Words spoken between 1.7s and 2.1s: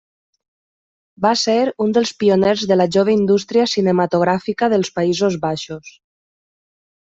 un